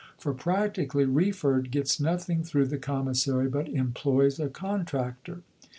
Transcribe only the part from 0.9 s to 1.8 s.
Wreford